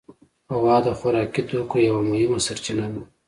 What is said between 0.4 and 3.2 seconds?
غوا د خوراکي توکو یوه مهمه سرچینه ده.